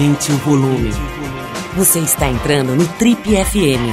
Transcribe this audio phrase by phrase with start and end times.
[0.00, 0.90] Aumente o volume.
[1.76, 3.84] Você está entrando no Trip FM.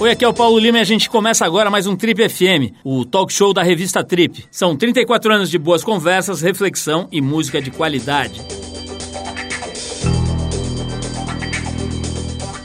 [0.00, 2.72] Oi, aqui é o Paulo Lima e a gente começa agora mais um Trip FM,
[2.82, 4.46] o talk show da revista Trip.
[4.50, 8.40] São 34 anos de boas conversas, reflexão e música de qualidade.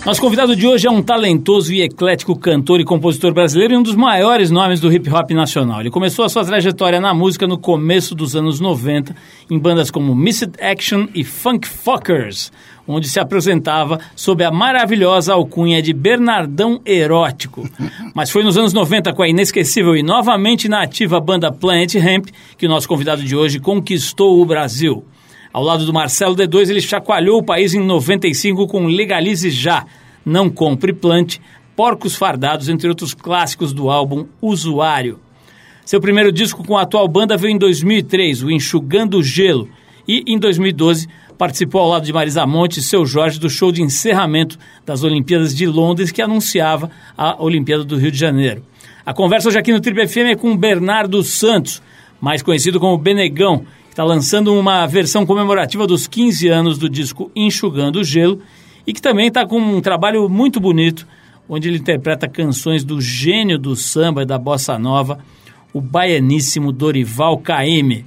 [0.05, 3.81] Nosso convidado de hoje é um talentoso e eclético cantor e compositor brasileiro e um
[3.81, 5.79] dos maiores nomes do hip hop nacional.
[5.79, 9.15] Ele começou a sua trajetória na música no começo dos anos 90,
[9.49, 12.51] em bandas como Missed Action e Funk Fuckers,
[12.87, 17.67] onde se apresentava sob a maravilhosa alcunha de Bernardão Erótico.
[18.13, 22.27] Mas foi nos anos 90 com a inesquecível e novamente na ativa banda Planet Hemp
[22.59, 25.03] que o nosso convidado de hoje conquistou o Brasil.
[25.55, 29.85] Ao lado do Marcelo D2, ele chacoalhou o país em 95 com Legalize Já,
[30.25, 31.41] Não Compre Plante,
[31.77, 35.17] Porcos Fardados, entre outros clássicos do álbum Usuário.
[35.85, 39.69] Seu primeiro disco com a atual banda veio em 2003, o Enxugando Gelo,
[40.05, 41.07] e em 2012
[41.37, 45.55] participou ao lado de Marisa Monte e seu Jorge do show de encerramento das Olimpíadas
[45.55, 48.61] de Londres que anunciava a Olimpíada do Rio de Janeiro.
[49.05, 51.81] A conversa hoje aqui no Triple FM é com Bernardo Santos,
[52.19, 53.65] mais conhecido como Benegão,
[53.95, 58.41] está lançando uma versão comemorativa dos 15 anos do disco Enxugando o Gelo
[58.85, 61.07] e que também está com um trabalho muito bonito,
[61.47, 65.19] onde ele interpreta canções do gênio do samba e da bossa nova,
[65.71, 68.03] o baianíssimo Dorival Caymmi.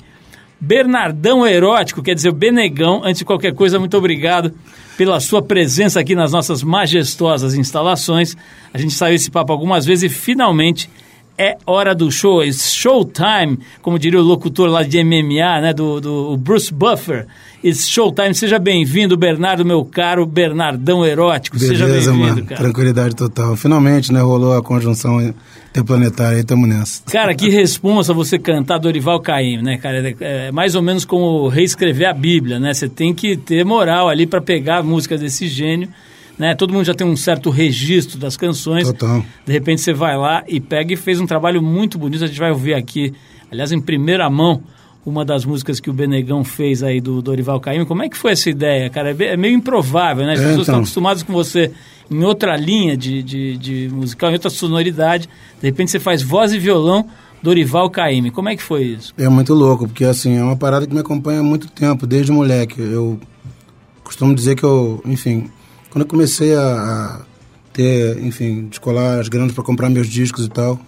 [0.61, 4.53] Bernardão Erótico, quer dizer, o Benegão, antes de qualquer coisa, muito obrigado
[4.99, 8.37] pela sua presença aqui nas nossas majestosas instalações.
[8.75, 10.91] A gente saiu esse papo algumas vezes e finalmente
[11.39, 16.01] é hora do show, é showtime, como diria o locutor lá de MMA, né, do,
[16.01, 17.27] do Bruce Buffer.
[17.63, 18.35] It's showtime.
[18.35, 21.59] Seja bem-vindo, Bernardo, meu caro Bernardão Erótico.
[21.59, 22.61] Beleza, Seja bem-vindo, cara.
[22.61, 23.57] Tranquilidade total.
[23.57, 25.35] Finalmente, né, rolou a conjunção
[25.71, 27.03] interplanetária e estamos nessa.
[27.11, 30.15] Cara, que responsa você cantar Dorival Caymmi, né, cara?
[30.21, 32.73] É mais ou menos como reescrever a Bíblia, né?
[32.73, 35.89] Você tem que ter moral ali para pegar a música desse gênio
[36.39, 36.55] né?
[36.55, 38.87] Todo mundo já tem um certo registro das canções.
[38.87, 39.25] Total.
[39.45, 42.25] De repente você vai lá e pega e fez um trabalho muito bonito.
[42.25, 43.13] A gente vai ouvir aqui,
[43.51, 44.63] aliás, em primeira mão,
[45.05, 47.87] uma das músicas que o Benegão fez aí do Dorival Caymmi.
[47.87, 49.11] Como é que foi essa ideia, cara?
[49.11, 50.35] É meio improvável, né?
[50.35, 50.63] As é, pessoas então.
[50.63, 51.73] estão acostumadas com você
[52.11, 55.29] em outra linha de, de, de musical, em outra sonoridade.
[55.61, 57.07] De repente você faz voz e violão,
[57.43, 58.31] Dorival Caymmi.
[58.31, 59.13] Como é que foi isso?
[59.17, 62.31] É muito louco, porque assim, é uma parada que me acompanha há muito tempo, desde
[62.31, 62.81] moleque.
[62.81, 63.19] Eu
[64.05, 65.51] costumo dizer que eu, enfim,
[65.91, 67.21] quando eu comecei a,
[67.73, 70.81] ter, enfim, descolar as granas para comprar meus discos e tal,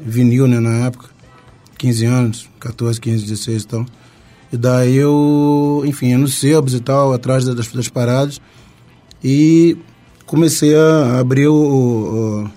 [0.00, 1.10] vinil, né, na época,
[1.78, 3.86] 15 anos, 14, 15, 16 e tal.
[4.52, 8.40] E daí eu, enfim, ia nos sebos e tal, atrás das, das paradas,
[9.22, 9.76] e
[10.26, 12.50] comecei a abrir o, o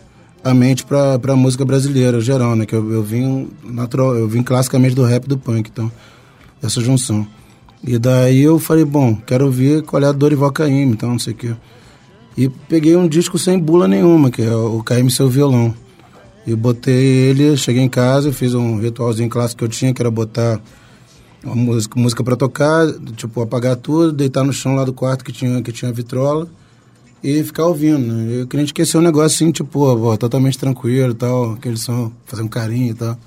[0.43, 2.65] a mente para a música brasileira geral, né?
[2.65, 5.91] Que eu, eu vim natural, eu vim classicamente do rap e do punk, então
[6.63, 7.27] essa junção.
[7.83, 11.33] E daí eu falei, bom, quero ouvir qual é a Dorival Caymmi, então não sei
[11.33, 11.55] o quê.
[12.37, 15.73] E peguei um disco sem bula nenhuma, que é o Caymmi Seu Violão.
[16.45, 20.09] E botei ele, cheguei em casa, fiz um ritualzinho clássico que eu tinha, que era
[20.09, 20.61] botar
[21.43, 25.31] uma música, música para tocar, tipo, apagar tudo, deitar no chão lá do quarto que
[25.31, 26.47] tinha, que tinha vitrola
[27.23, 27.99] e ficar ouvindo.
[27.99, 28.41] Né?
[28.41, 32.43] Eu queria esquecer um negócio assim, tipo, pô, totalmente tranquilo e tal, aquele som, fazer
[32.43, 33.17] um carinho e tal.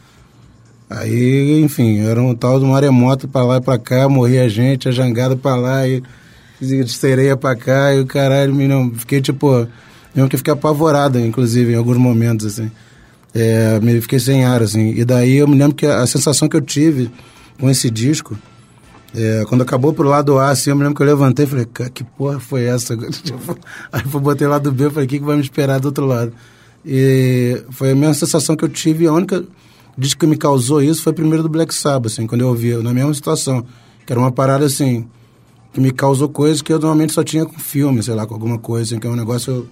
[0.88, 4.92] Aí, enfim, era um tal de maremoto pra lá e pra cá, morria gente, a
[4.92, 6.02] jangada pra lá e
[6.86, 9.66] sereia pra cá e o caralho, menino, fiquei tipo,
[10.14, 12.70] mesmo que fiquei apavorado, inclusive, em alguns momentos, assim.
[13.34, 14.94] É, me fiquei sem ar, assim.
[14.94, 17.10] E daí eu me lembro que a, sensação que eu tive
[17.58, 18.38] com esse disco,
[19.14, 21.66] é, quando acabou pro lado A, assim, eu me lembro que eu levantei e falei,
[21.92, 22.96] que porra foi essa?
[23.24, 23.58] Tipo,
[23.92, 26.06] aí eu botei lado B, eu falei, o que, que vai me esperar do outro
[26.06, 26.32] lado?
[26.86, 29.44] E foi a mesma sensação que eu tive, a única
[29.96, 32.74] disco que me causou isso foi o primeiro do Black Sabbath, assim, quando eu ouvi,
[32.82, 33.64] na mesma situação.
[34.06, 35.06] Que era uma parada, assim,
[35.72, 38.58] que me causou coisas que eu normalmente só tinha com filme, sei lá, com alguma
[38.58, 39.68] coisa, assim, que é um negócio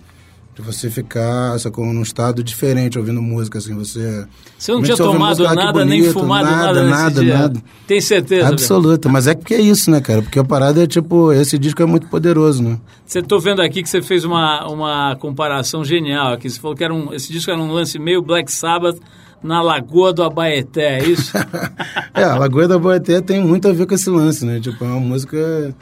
[0.54, 4.26] de você ficar com num estado diferente ouvindo música, assim, você...
[4.58, 7.62] Você não tinha tomado música, nada, bonito, nem fumado nada, nada, nada, nada.
[7.86, 8.48] Tem certeza?
[8.48, 10.20] Absoluta, mas é porque é isso, né, cara?
[10.20, 12.78] Porque a parada é, tipo, esse disco é muito poderoso, né?
[13.06, 16.84] Você tô vendo aqui que você fez uma, uma comparação genial aqui, você falou que
[16.84, 18.98] era um, esse disco era um lance meio Black Sabbath,
[19.42, 21.36] na Lagoa do Abaeté, é isso?
[22.14, 24.60] é, a Lagoa do Abaeté tem muito a ver com esse lance, né?
[24.60, 25.74] Tipo, é uma música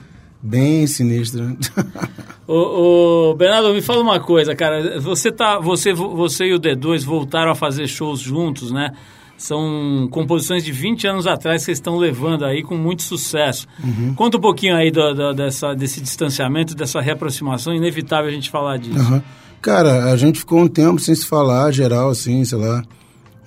[0.43, 1.55] bem sinistra.
[2.49, 4.99] ô, ô, Bernardo, me fala uma coisa, cara.
[5.01, 8.93] Você, tá, você, você e o D2 voltaram a fazer shows juntos, né?
[9.37, 13.67] São composições de 20 anos atrás que vocês estão levando aí com muito sucesso.
[13.83, 14.15] Uhum.
[14.15, 17.75] Conta um pouquinho aí do, do, dessa, desse distanciamento, dessa reaproximação.
[17.75, 18.99] Inevitável a gente falar disso.
[18.99, 19.23] Uhum.
[19.63, 22.83] Cara, a gente ficou um tempo sem se falar, geral, assim, sei lá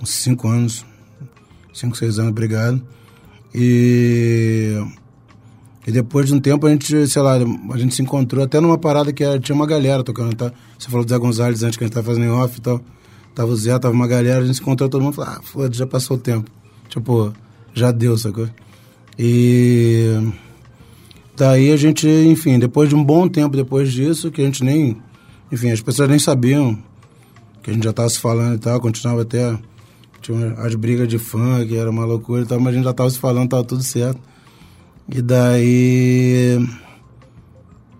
[0.01, 0.86] uns cinco anos,
[1.74, 2.81] cinco, seis anos, obrigado.
[3.54, 4.75] E,
[5.86, 8.78] e depois de um tempo a gente, sei lá, a gente se encontrou até numa
[8.78, 10.36] parada que era, tinha uma galera tocando.
[10.36, 10.51] Tá?
[10.78, 12.81] Você falou do Zé Gonzalez antes que a gente tava fazendo em off e tal.
[13.36, 15.74] Tava o Zé, tava uma galera, a gente se encontrou todo mundo falou, ah, foda,
[15.74, 16.50] já passou o tempo.
[16.88, 17.34] Tipo,
[17.74, 18.48] já deu, sacou?
[19.18, 20.16] E
[21.36, 24.98] daí a gente, enfim, depois de um bom tempo depois disso, que a gente nem,
[25.51, 26.78] enfim, as pessoas nem sabiam
[27.62, 29.57] que a gente já tava se falando e tal, continuava até
[30.24, 31.20] tinha as brigas de
[31.68, 33.84] que era uma loucura e tal, mas a gente já tava se falando, tava tudo
[33.84, 34.20] certo.
[35.10, 36.66] E daí.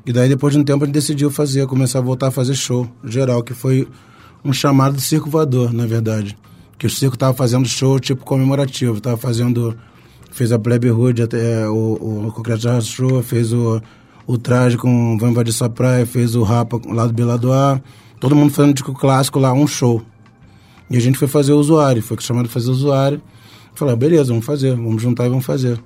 [0.06, 2.56] E daí, depois de um tempo, a gente decidiu fazer, começar a voltar a fazer
[2.56, 3.88] show geral, que foi
[4.44, 6.38] um chamado do Circo Voador, na verdade.
[6.78, 9.78] Que o circo tava fazendo show tipo comemorativo, tava fazendo.
[10.31, 13.80] Fez a Plebe Hood, até, o, o Concreto Show, fez o,
[14.25, 17.81] o traje com Vamos Invadir Sua Praia, fez o Rapa lá do Beladoar.
[18.20, 20.02] Todo mundo fazendo disco clássico lá, um show.
[20.94, 23.19] E a gente foi fazer o usuário, foi chamado fazer o usuário.
[23.74, 25.81] Falei, ah, beleza, vamos fazer, vamos juntar e vamos fazer.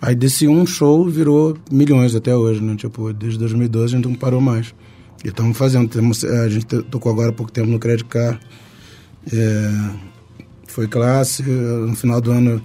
[0.00, 2.74] Aí desse um show virou milhões até hoje, né?
[2.74, 4.74] Tipo, desde 2012 a gente não parou mais.
[5.22, 5.86] E estamos fazendo.
[5.90, 8.40] Temos, é, a gente tocou agora há pouco tempo no Credit Car.
[9.30, 9.90] É,
[10.66, 11.42] foi classe.
[11.42, 12.62] No final do ano,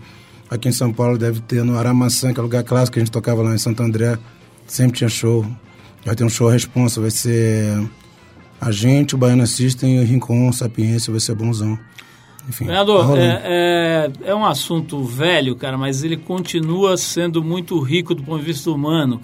[0.50, 3.12] aqui em São Paulo, deve ter no Aramaçã, que é lugar clássico que a gente
[3.12, 4.18] tocava lá em Santo André.
[4.66, 5.46] Sempre tinha show.
[6.06, 7.78] Vai ter um show responsa, vai ser
[8.64, 11.78] a gente, o Baiano System o Rincon, Sapiência, vai ser bonzão.
[12.48, 17.80] Enfim, Vereador, tá é, é, é, um assunto velho, cara, mas ele continua sendo muito
[17.80, 19.22] rico do ponto de vista humano,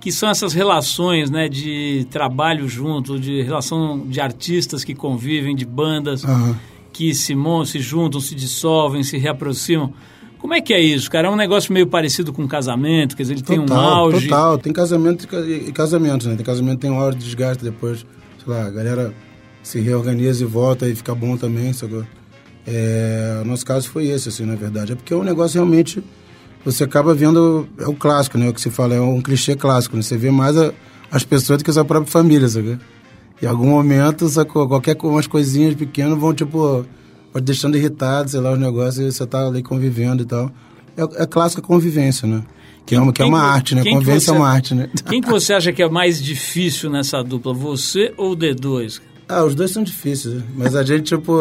[0.00, 5.64] que são essas relações né, de trabalho junto, de relação de artistas que convivem, de
[5.64, 6.54] bandas uhum.
[6.92, 7.34] que se,
[7.66, 9.92] se juntam, se dissolvem, se reaproximam.
[10.38, 11.26] Como é que é isso, cara?
[11.28, 14.28] É um negócio meio parecido com casamento, quer dizer, ele total, tem um auge.
[14.28, 16.36] Total, tem casamento e casamento, né?
[16.36, 18.04] Tem casamento tem uma hora de desgaste depois
[18.44, 19.14] sei lá, a galera
[19.62, 22.04] se reorganiza e volta e fica bom também, sabe?
[22.66, 24.92] É, o nosso caso foi esse, assim, na verdade.
[24.92, 26.02] É porque é um negócio realmente.
[26.64, 27.68] Você acaba vendo.
[27.78, 28.48] É o clássico, né?
[28.48, 30.02] O que se fala, é um clichê clássico, né?
[30.02, 30.72] Você vê mais a,
[31.10, 32.78] as pessoas do que a sua própria família, sabe?
[33.42, 34.66] Em algum momento, sacou?
[34.68, 36.86] Qualquer umas coisinhas pequenas vão, tipo,
[37.32, 40.50] pode deixando irritado, sei lá, os negócios, e você tá ali convivendo e tal.
[40.96, 42.42] É, é clássica convivência, né?
[42.86, 43.82] Que, é uma, que é uma arte, né?
[43.82, 44.88] Convivência é uma arte, né?
[45.08, 49.00] Quem que você acha que é mais difícil nessa dupla, você ou o D2?
[49.26, 50.42] Ah, os dois são difíceis, né?
[50.54, 51.32] mas a gente, tipo...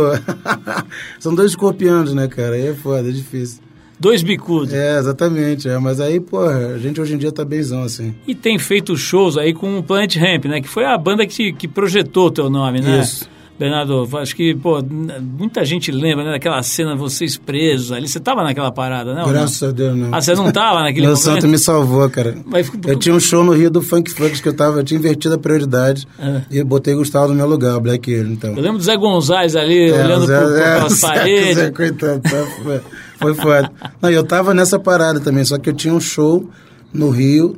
[1.20, 2.56] são dois escorpianos, né, cara?
[2.56, 3.62] Aí é foda, é difícil.
[4.00, 4.74] Dois bicudos.
[4.74, 5.70] É, exatamente.
[5.70, 5.78] É.
[5.78, 8.14] Mas aí, pô, a gente hoje em dia tá benzão, assim.
[8.28, 10.62] E tem feito shows aí com o Planet Ramp, né?
[10.62, 13.00] Que foi a banda que, que projetou o teu nome, né?
[13.00, 13.30] Isso.
[13.58, 14.84] Bernardo, acho que, pô,
[15.22, 18.08] muita gente lembra, né, daquela cena, vocês presos ali.
[18.08, 19.24] Você tava naquela parada, né?
[19.28, 20.10] Graças a Deus, não.
[20.12, 21.24] Ah, você não tava naquele Meu momento?
[21.24, 22.36] santo me salvou, cara.
[22.46, 25.00] Mas, eu tinha um show no Rio do Funk Funk que eu tava, eu tinha
[25.00, 26.42] invertido a prioridade é.
[26.50, 28.52] e eu botei Gustavo no meu lugar, o Black Hill, então.
[28.52, 31.56] Eu lembro do Zé Gonzalez ali, é, olhando Zé, por, é, paredes.
[31.56, 32.82] Zé, coitado, tá, foi,
[33.20, 33.72] foi foda.
[34.02, 36.50] Não, eu tava nessa parada também, só que eu tinha um show
[36.92, 37.56] no Rio,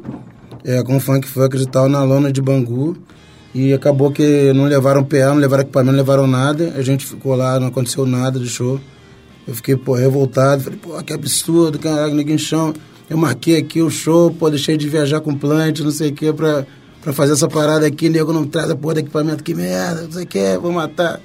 [0.65, 2.98] é, com Funk Funk e tal, na lona de Bangu.
[3.55, 6.73] E acabou que não levaram PA, não levaram equipamento, não levaram nada.
[6.75, 8.77] A gente ficou lá, não aconteceu nada de show.
[9.47, 10.61] Eu fiquei, pô, revoltado.
[10.61, 12.73] Falei, pô, que absurdo, caralho, ninguém chão.
[13.09, 16.33] Eu marquei aqui o show, pô, deixei de viajar com plant, não sei o quê,
[16.33, 16.65] pra,
[17.01, 18.09] pra fazer essa parada aqui.
[18.09, 21.21] Nego não traz a porra do equipamento, que merda, não sei o quê, vou matar.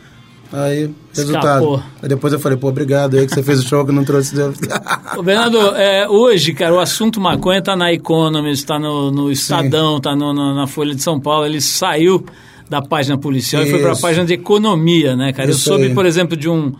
[0.53, 1.65] Aí, resultado.
[1.65, 1.83] Escapou.
[2.01, 4.37] Aí depois eu falei, pô, obrigado aí que você fez o show que não trouxe.
[5.23, 10.01] Bernardo, é, hoje, cara, o assunto maconha tá na Economist, tá no, no Estadão, Sim.
[10.03, 11.47] tá no, no, na Folha de São Paulo.
[11.47, 12.25] Ele saiu
[12.69, 13.71] da página policial Isso.
[13.71, 15.51] e foi para a página de economia, né, cara?
[15.51, 15.95] Isso eu soube, aí.
[15.95, 16.73] por exemplo, de um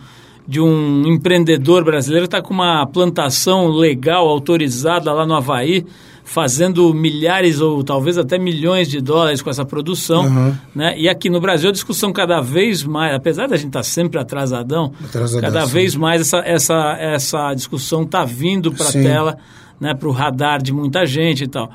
[0.47, 5.85] de um empreendedor brasileiro que está com uma plantação legal, autorizada lá no Havaí,
[6.31, 10.55] fazendo milhares ou talvez até milhões de dólares com essa produção, uhum.
[10.73, 10.97] né?
[10.97, 14.17] E aqui no Brasil a discussão cada vez mais, apesar da gente estar tá sempre
[14.17, 15.73] atrasadão, Atrasadão, cada sim.
[15.73, 19.37] vez mais essa, essa, essa discussão está vindo para a tela,
[19.77, 19.93] né?
[19.93, 21.69] Para o radar de muita gente e tal.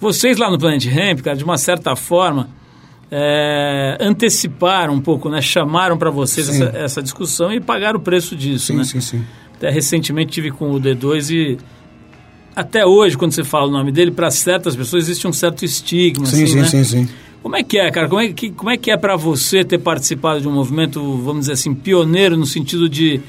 [0.00, 2.48] Vocês lá no Planet Ramp, cara, de uma certa forma,
[3.12, 5.40] é, anteciparam um pouco, né?
[5.40, 8.82] Chamaram para vocês essa, essa, discussão e pagaram o preço disso, sim, né?
[8.82, 9.24] Sim, sim.
[9.54, 11.58] Até recentemente tive com o D2 e
[12.60, 16.26] até hoje, quando você fala o nome dele, para certas pessoas existe um certo estigma.
[16.26, 16.64] Sim, assim, sim, né?
[16.64, 17.08] sim, sim.
[17.42, 18.08] Como é que é, cara?
[18.08, 21.40] Como é que, como é, que é para você ter participado de um movimento, vamos
[21.40, 23.20] dizer assim, pioneiro no sentido de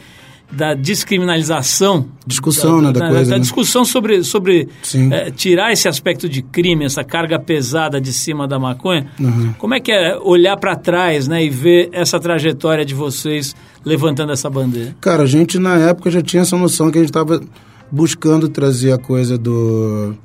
[0.51, 3.41] da descriminalização discussão da, né, da, da coisa da né?
[3.41, 4.67] discussão sobre sobre
[5.09, 9.53] é, tirar esse aspecto de crime essa carga pesada de cima da maconha uhum.
[9.57, 14.33] como é que é olhar para trás né e ver essa trajetória de vocês levantando
[14.33, 17.41] essa bandeira cara a gente na época já tinha essa noção que a gente estava
[17.91, 20.15] buscando trazer a coisa do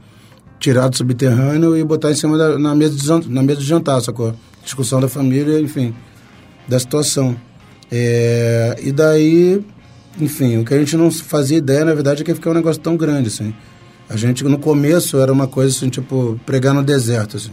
[0.58, 4.00] tirar do subterrâneo e botar em cima da na mesa de, na mesa de jantar
[4.00, 5.94] sacou discussão da família enfim
[6.66, 7.37] da situação
[7.90, 9.62] é, e daí
[10.20, 12.54] enfim, o que a gente não fazia ideia, na verdade, é que ia ficar um
[12.54, 13.54] negócio tão grande, assim.
[14.08, 17.52] A gente, no começo, era uma coisa assim, tipo, pregar no deserto, assim.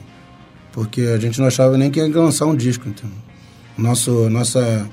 [0.71, 3.09] Porque a gente não achava nem que ia lançar um disco, então.
[3.77, 4.87] Nosso, nossa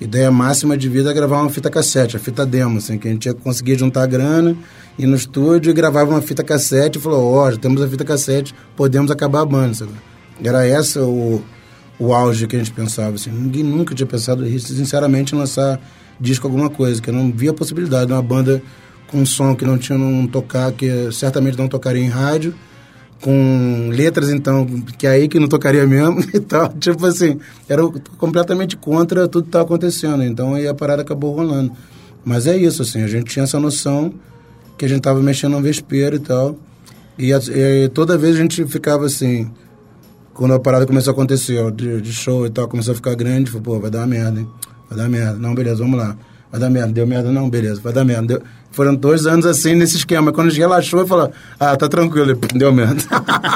[0.00, 3.10] ideia máxima de vida é gravar uma fita cassete, a fita demo, assim, que a
[3.10, 4.56] gente ia conseguir juntar grana,
[4.98, 7.88] ir no estúdio e gravava uma fita cassete e falou, ó, oh, já temos a
[7.88, 9.92] fita cassete, podemos acabar a banda, sabe?
[10.42, 11.42] Era essa o,
[11.98, 13.30] o auge que a gente pensava, assim.
[13.30, 15.80] Ninguém nunca tinha pensado, sinceramente, em lançar
[16.18, 18.62] disco alguma coisa, que eu não via a possibilidade de uma banda
[19.08, 22.54] com um som que não tinha não tocar, que certamente não tocaria em rádio,
[23.22, 24.66] com letras, então,
[24.98, 26.68] que é aí que não tocaria mesmo e tal.
[26.70, 27.38] Tipo assim,
[27.68, 27.82] era
[28.18, 30.22] completamente contra tudo que estava acontecendo.
[30.24, 31.72] Então aí a parada acabou rolando.
[32.24, 34.12] Mas é isso, assim, a gente tinha essa noção
[34.76, 36.56] que a gente estava mexendo no vespeiro e tal.
[37.18, 39.50] E, e, toda vez a gente ficava assim,
[40.34, 43.50] quando a parada começou a acontecer, de, de show e tal, começou a ficar grande,
[43.50, 44.48] falou, pô, vai dar uma merda, hein?
[44.88, 45.38] Vai dar merda.
[45.38, 46.16] Não, beleza, vamos lá.
[46.52, 46.92] Vai dar merda.
[46.92, 47.32] Deu merda?
[47.32, 47.80] Não, beleza.
[47.80, 48.26] Vai dar merda.
[48.26, 48.42] Deu...
[48.72, 50.32] Foram dois anos assim nesse esquema.
[50.32, 52.38] Quando a gente relaxou, e falou, ah, tá tranquilo.
[52.54, 53.02] Deu merda.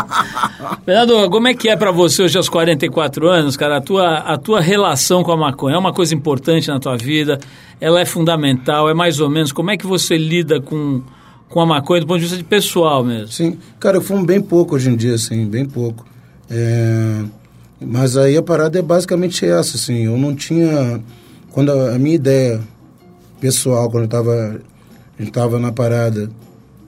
[0.85, 4.39] Fernando, como é que é para você hoje aos 44 anos, cara, a tua, a
[4.39, 5.77] tua relação com a maconha?
[5.77, 7.39] É uma coisa importante na tua vida?
[7.79, 8.89] Ela é fundamental?
[8.89, 9.53] É mais ou menos?
[9.53, 11.03] Como é que você lida com,
[11.51, 13.29] com a maconha do ponto de vista de pessoal mesmo?
[13.29, 13.59] Sim.
[13.79, 16.07] Cara, eu fumo bem pouco hoje em dia, assim, bem pouco.
[16.49, 17.23] É...
[17.79, 20.07] Mas aí a parada é basicamente essa, assim.
[20.07, 20.99] Eu não tinha...
[21.53, 22.61] Quando a minha ideia
[23.41, 24.61] pessoal, quando tava,
[25.19, 26.31] a gente tava na parada,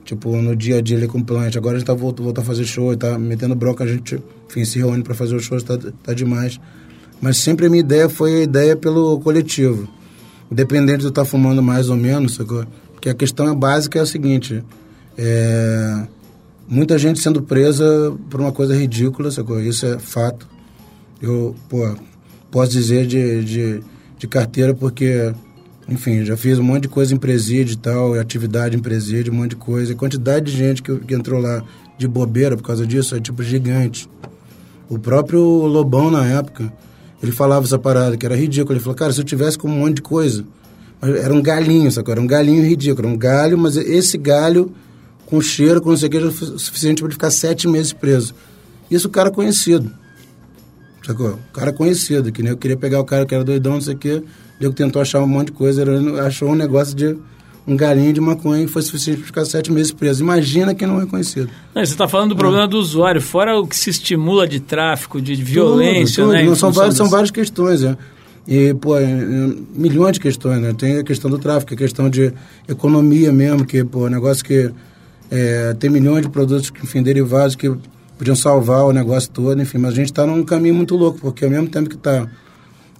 [0.05, 2.41] tipo, no dia a dia ali com o plant, agora a gente tá voltando volta
[2.41, 5.63] a fazer show, tá metendo bronca, a gente, enfim, se reúne para fazer os shows,
[5.63, 6.59] tá, tá demais.
[7.21, 9.87] Mas sempre a minha ideia foi a ideia pelo coletivo.
[10.51, 12.65] Independente de eu estar tá fumando mais ou menos, sacou?
[12.93, 14.63] Porque a questão é básica é a seguinte,
[15.17, 16.07] é...
[16.67, 19.59] Muita gente sendo presa por uma coisa ridícula, sacou?
[19.59, 20.47] Isso é fato.
[21.19, 21.95] Eu, pô,
[22.51, 23.83] posso dizer de, de,
[24.19, 25.33] de carteira porque
[25.89, 29.35] enfim, já fiz um monte de coisa em presídio e tal, atividade em presídio, um
[29.35, 29.93] monte de coisa.
[29.93, 31.63] a quantidade de gente que, que entrou lá
[31.97, 34.09] de bobeira por causa disso é tipo gigante.
[34.87, 36.71] O próprio Lobão, na época,
[37.21, 38.73] ele falava essa parada, que era ridículo.
[38.73, 40.45] Ele falou, cara, se eu tivesse com um monte de coisa,
[41.01, 42.11] era um galinho, sacou?
[42.11, 44.71] Era um galinho ridículo, era um galho, mas esse galho
[45.25, 48.33] com cheiro, com não sei o que, era suficiente para ele ficar sete meses preso.
[48.89, 49.91] Isso o cara conhecido.
[51.05, 51.33] Sacou?
[51.33, 53.93] O cara conhecido, que nem eu queria pegar o cara que era doidão, não sei
[53.93, 54.23] o que
[54.59, 57.15] Diego tentou achar um monte de coisa, ele achou um negócio de
[57.65, 60.23] um galinho de maconha e foi suficiente para ficar sete meses preso.
[60.23, 61.49] Imagina quem não é conhecido.
[61.73, 62.67] Não, você está falando do problema é.
[62.67, 66.41] do usuário, fora o que se estimula de tráfico, de violência, tudo, tudo.
[66.41, 66.43] né?
[66.43, 67.95] Não, são, várias, são várias questões, é.
[68.47, 70.73] E, pô, é, é, milhões de questões, né?
[70.73, 72.33] Tem a questão do tráfico, a questão de
[72.67, 74.71] economia mesmo, que, pô, negócio que
[75.29, 77.71] é, tem milhões de produtos, enfim, derivados que
[78.17, 79.77] podiam salvar o negócio todo, enfim.
[79.77, 82.27] Mas a gente está num caminho muito louco, porque ao mesmo tempo que está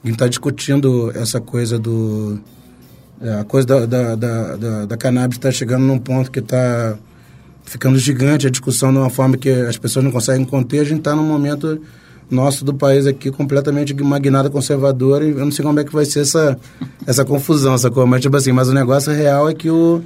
[0.03, 2.39] a gente está discutindo essa coisa do.
[3.22, 6.98] É, a coisa da, da, da, da, da cannabis está chegando num ponto que está
[7.65, 10.79] ficando gigante a discussão de uma forma que as pessoas não conseguem conter.
[10.79, 11.82] A gente está num momento
[12.29, 16.06] nosso do país aqui completamente magnada conservadora e eu não sei como é que vai
[16.06, 16.58] ser essa,
[17.06, 18.08] essa confusão, essa coisa.
[18.10, 20.01] Mas, tipo assim, mas o negócio real é que o,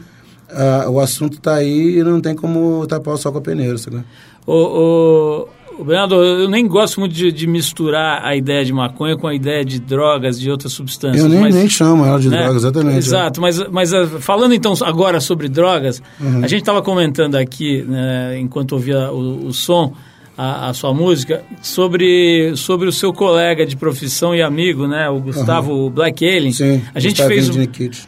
[0.50, 3.78] a, o assunto está aí e não tem como tapar o sol com a peneira,
[3.78, 4.04] sabe?
[4.46, 5.48] O, o,
[5.82, 9.64] Bernardo, eu nem gosto muito de, de, misturar a ideia de maconha com a ideia
[9.64, 11.24] de drogas, de outras substâncias.
[11.24, 12.38] Eu nem, mas, nem chamo ela de né?
[12.38, 12.98] drogas, exatamente.
[12.98, 13.42] Exato, é.
[13.42, 16.44] mas, mas eh, falando então agora sobre drogas, uhum.
[16.44, 19.94] a gente estava comentando aqui, né, enquanto ouvia o, o som,
[20.38, 25.20] a, a, sua música, sobre, sobre o seu colega de profissão e amigo, né, o
[25.20, 25.90] Gustavo uhum.
[25.90, 26.52] Black Alien.
[26.52, 27.50] Sim, a gente fez,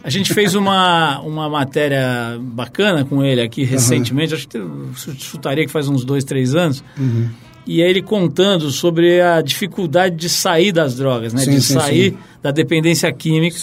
[0.03, 4.38] a gente fez uma, uma matéria bacana com ele aqui recentemente, uhum.
[4.38, 6.84] acho que chutaria que faz uns dois, três anos.
[6.98, 7.29] Uhum
[7.67, 11.41] e é ele contando sobre a dificuldade de sair das drogas, né?
[11.41, 12.17] Sim, de sim, sair sim.
[12.41, 13.57] da dependência química.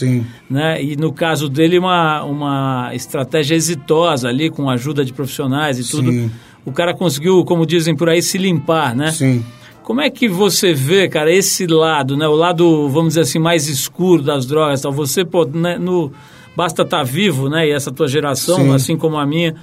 [0.50, 0.82] Né?
[0.82, 5.88] E no caso dele, uma, uma estratégia exitosa ali, com a ajuda de profissionais e
[5.88, 6.30] tudo.
[6.64, 9.11] O cara conseguiu, como dizem por aí, se limpar, né?
[9.12, 9.44] Sim.
[9.82, 12.26] Como é que você vê, cara, esse lado, né?
[12.26, 14.92] O lado, vamos dizer assim, mais escuro das drogas, tal.
[14.92, 16.12] Você, pô, né, no,
[16.56, 17.68] basta estar tá vivo, né?
[17.68, 18.75] E essa tua geração, Sim.
[18.75, 19.54] assim como a minha,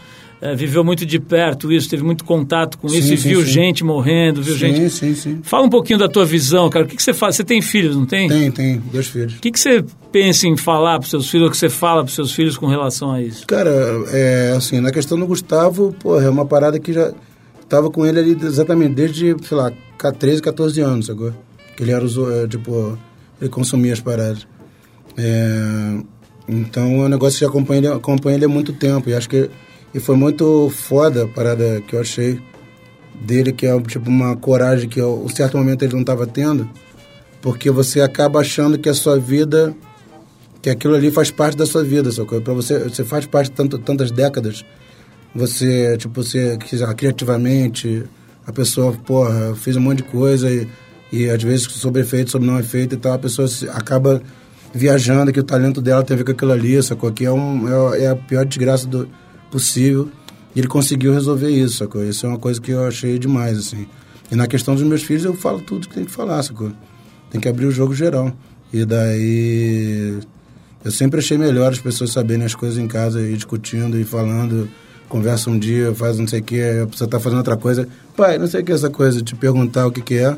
[0.41, 3.41] é, viveu muito de perto isso, teve muito contato com sim, isso e sim, viu
[3.41, 3.47] sim.
[3.47, 4.89] gente morrendo, viu gente.
[4.89, 5.39] Sim, sim.
[5.43, 6.85] Fala um pouquinho da tua visão, cara.
[6.85, 7.35] O que, que você faz?
[7.35, 8.29] Você tem filhos, não tem?
[8.29, 9.35] Tem, tem, dois filhos.
[9.35, 12.13] O que, que você pensa em falar para seus filhos, ou que você fala para
[12.13, 13.45] seus filhos com relação a isso?
[13.47, 13.69] Cara,
[14.13, 17.11] é assim, na questão do Gustavo, porra, é uma parada que já
[17.67, 19.73] tava com ele ali exatamente desde, sei lá,
[20.17, 21.35] 13, 14 anos agora.
[21.75, 22.97] Que ele era, é, tipo,
[23.41, 24.47] ele consumia as paradas.
[25.17, 26.01] É,
[26.47, 29.09] então é um negócio que já acompanha ele, acompanha ele há muito tempo.
[29.09, 29.49] E acho que
[29.93, 32.39] e foi muito foda a parada que eu achei
[33.21, 36.69] dele, que é tipo uma coragem que em um certo momento ele não estava tendo,
[37.41, 39.75] porque você acaba achando que a sua vida
[40.61, 42.41] que aquilo ali faz parte da sua vida, sacou?
[42.41, 44.65] Para você, você faz parte de tanto, tantas décadas,
[45.33, 46.57] você, tipo, você,
[46.97, 48.03] criativamente,
[48.45, 50.67] a pessoa, porra, fez um monte de coisa e,
[51.11, 54.21] e às vezes sobre efeito, sobre não efeito e tal, a pessoa acaba
[54.73, 57.11] viajando, que o talento dela tem a ver com aquilo ali, sacou?
[57.11, 59.07] Que é, um, é, é a pior desgraça do,
[59.51, 60.09] possível.
[60.55, 62.03] E ele conseguiu resolver isso, sacou?
[62.03, 63.87] Isso é uma coisa que eu achei demais, assim.
[64.31, 66.71] E na questão dos meus filhos, eu falo tudo que tem que falar, sacou?
[67.29, 68.31] Tem que abrir o jogo geral.
[68.71, 70.19] E daí.
[70.83, 74.69] Eu sempre achei melhor as pessoas saberem as coisas em casa e discutindo e falando.
[75.09, 77.87] Conversa um dia, faz não sei o que, a pessoa tá fazendo outra coisa.
[78.15, 80.37] Pai, não sei o que é essa coisa, te perguntar o que, que é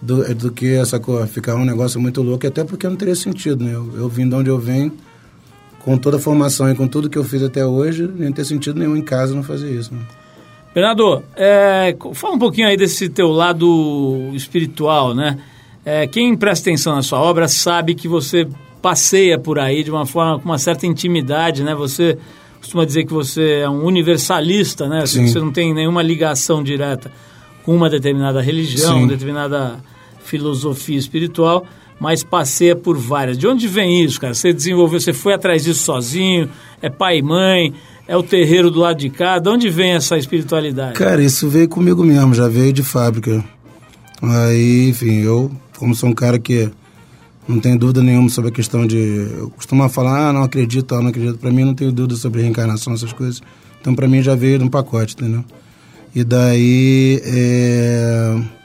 [0.00, 3.64] do, do que essa coisa, ficar um negócio muito louco, até porque não teria sentido,
[3.64, 3.74] né?
[3.74, 4.92] Eu, eu vim de onde eu venho,
[5.88, 8.78] com toda a formação e com tudo que eu fiz até hoje, nem ter sentido
[8.78, 9.94] nenhum em casa não fazer isso.
[9.94, 10.00] Né?
[10.74, 15.38] Bernardo, é, fala um pouquinho aí desse teu lado espiritual, né?
[15.86, 18.46] É, quem presta atenção na sua obra sabe que você
[18.82, 21.74] passeia por aí de uma forma com uma certa intimidade, né?
[21.74, 22.18] Você
[22.58, 25.06] costuma dizer que você é um universalista, né?
[25.06, 25.26] Sim.
[25.26, 27.10] Você não tem nenhuma ligação direta
[27.64, 29.82] com uma determinada religião, uma determinada
[30.22, 31.64] filosofia espiritual,
[32.00, 33.36] mas passeia por várias.
[33.36, 34.34] De onde vem isso, cara?
[34.34, 36.48] Você desenvolveu, você foi atrás disso sozinho?
[36.80, 37.74] É pai e mãe?
[38.06, 39.38] É o terreiro do lado de cá?
[39.38, 40.94] De onde vem essa espiritualidade?
[40.94, 43.44] Cara, isso veio comigo mesmo, já veio de fábrica.
[44.22, 46.70] Aí, enfim, eu, como sou um cara que
[47.46, 49.28] não tem dúvida nenhuma sobre a questão de.
[49.38, 51.38] Eu costumo falar, ah, não acredito, não acredito.
[51.38, 53.40] Para mim, não tenho dúvida sobre reencarnação, essas coisas.
[53.80, 55.44] Então, para mim, já veio num pacote, entendeu?
[56.14, 57.20] E daí.
[57.24, 58.57] É...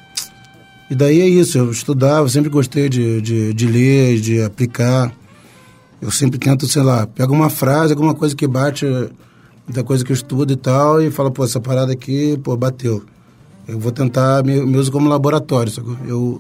[0.93, 5.12] E daí é isso, eu estudava, sempre gostei de, de, de ler, de aplicar.
[6.00, 8.85] Eu sempre tento, sei lá, pego uma frase, alguma coisa que bate
[9.67, 13.03] da coisa que eu estudo e tal, e falo, pô, essa parada aqui, pô, bateu.
[13.67, 15.97] Eu vou tentar, me, me uso como laboratório, sabe?
[16.05, 16.39] Eu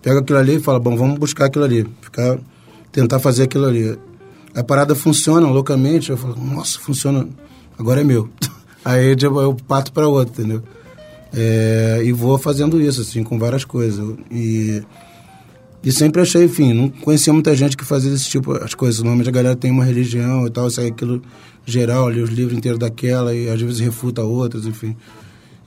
[0.00, 2.38] pego aquilo ali e falo, bom, vamos buscar aquilo ali, ficar,
[2.90, 3.98] tentar fazer aquilo ali.
[4.54, 7.28] A parada funciona loucamente, eu falo, nossa, funciona,
[7.78, 8.26] agora é meu.
[8.86, 10.62] Aí tipo, eu parto para outro, entendeu?
[11.34, 14.16] É, e vou fazendo isso, assim, com várias coisas.
[14.30, 14.82] E,
[15.82, 19.00] e sempre achei, enfim, não conhecia muita gente que fazia esse tipo as coisas.
[19.00, 21.22] Normalmente a galera tem uma religião e tal, sai aquilo
[21.64, 24.96] geral, ali os livros inteiros daquela e às vezes refuta outras, enfim.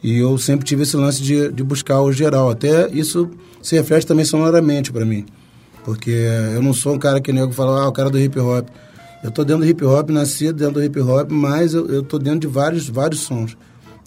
[0.03, 2.49] E eu sempre tive esse lance de, de buscar o geral.
[2.49, 3.29] Até isso
[3.61, 5.25] se reflete também sonoramente para mim.
[5.83, 6.11] Porque
[6.53, 8.67] eu não sou um cara que nego fala, ah, o cara do hip hop.
[9.23, 12.19] Eu tô dentro do hip hop, nasci dentro do hip hop, mas eu, eu tô
[12.19, 13.57] dentro de vários, vários sons.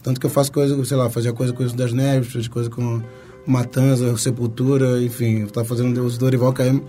[0.09, 2.71] Tanto que eu faço coisa, sei lá, fazia coisa com isso das neves, fazia coisa
[2.71, 3.03] com
[3.47, 6.81] Matanza, Sepultura, enfim, eu tava fazendo os Dorival KM.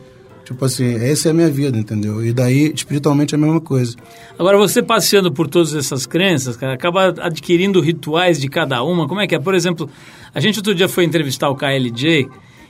[0.46, 2.26] Tipo assim, essa é a minha vida, entendeu?
[2.26, 3.98] E daí, espiritualmente, é a mesma coisa.
[4.38, 9.06] Agora, você passeando por todas essas crenças, cara, acaba adquirindo rituais de cada uma.
[9.06, 9.40] Como é que é?
[9.40, 9.90] Por exemplo,
[10.34, 12.30] a gente outro dia foi entrevistar o KLJ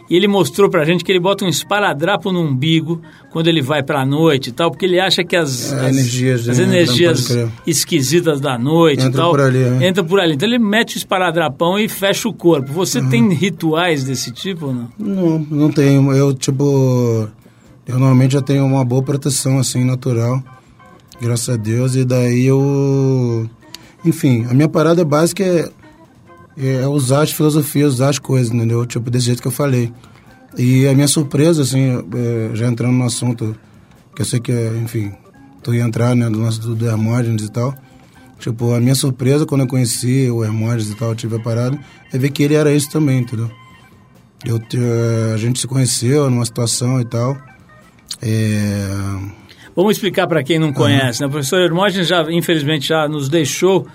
[0.10, 3.00] e ele mostrou pra gente que ele bota um esparadrapo no umbigo
[3.32, 6.50] quando ele vai pra noite e tal, porque ele acha que as, é, as energias,
[6.50, 6.64] as né?
[6.64, 9.32] energias esquisitas da noite Entra e tal.
[9.32, 9.88] por ali, né?
[9.88, 10.34] Entra por ali.
[10.34, 12.74] Então ele mete o esparadrapão e fecha o corpo.
[12.74, 13.10] Você uhum.
[13.10, 14.90] tem rituais desse tipo ou não?
[14.98, 16.12] Não, não tenho.
[16.12, 17.30] Eu, tipo.
[17.86, 20.44] Eu normalmente já tenho uma boa proteção, assim, natural.
[21.22, 21.96] Graças a Deus.
[21.96, 23.48] E daí eu.
[24.04, 25.70] Enfim, a minha parada básica é
[26.60, 28.86] é usar as filosofias, usar as coisas, entendeu?
[28.86, 29.92] Tipo, desse jeito que eu falei.
[30.58, 33.56] E a minha surpresa, assim, é, já entrando no assunto,
[34.14, 34.52] que eu sei que,
[34.84, 35.14] enfim,
[35.64, 37.74] tu ia entrar, né, no lance do, do Hermógenes e tal.
[38.40, 41.78] Tipo, a minha surpresa quando eu conheci o Hermógenes e tal, tive a parada,
[42.12, 43.50] é ver que ele era isso também, entendeu?
[44.46, 44.60] Eu,
[45.34, 47.38] a gente se conheceu numa situação e tal.
[48.22, 48.88] É...
[49.76, 51.28] Vamos explicar para quem não conhece, uhum.
[51.28, 51.30] né?
[51.30, 53.88] O professor Hermógenes já, infelizmente, já nos deixou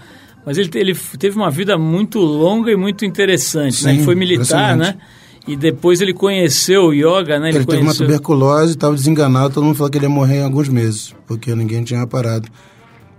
[0.44, 3.94] mas ele, ele teve uma vida muito longa e muito interessante, Sim, né?
[3.94, 4.96] Ele foi militar, né?
[5.46, 7.50] E depois ele conheceu o yoga, né?
[7.50, 7.66] Ele, ele conheceu...
[7.66, 11.14] teve uma tuberculose, estava desenganado, todo mundo falou que ele ia morrer em alguns meses,
[11.26, 12.48] porque ninguém tinha parado.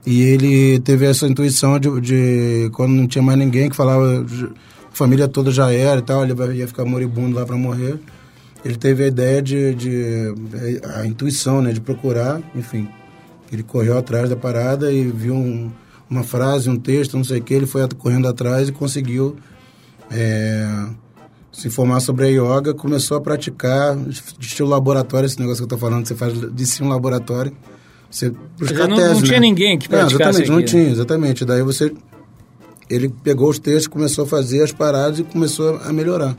[0.05, 4.95] E ele teve essa intuição de, de quando não tinha mais ninguém que falava, a
[4.95, 7.99] família toda já era e tal, ele ia ficar moribundo lá para morrer.
[8.63, 10.33] Ele teve a ideia de, de,
[10.95, 12.87] a intuição, né, de procurar, enfim.
[13.51, 15.71] Ele correu atrás da parada e viu um,
[16.09, 19.35] uma frase, um texto, não sei o que, ele foi correndo atrás e conseguiu
[20.11, 20.87] é,
[21.51, 23.97] se informar sobre a yoga, começou a praticar,
[24.39, 27.53] estilo laboratório, esse negócio que eu estou falando, você faz de si um laboratório.
[28.11, 29.47] Você buscar não, tese, não tinha né?
[29.47, 30.65] ninguém que praticasse é, Exatamente, aqui, não né?
[30.65, 31.45] tinha, exatamente.
[31.45, 31.93] Daí você...
[32.87, 36.37] Ele pegou os textos, começou a fazer as paradas e começou a melhorar.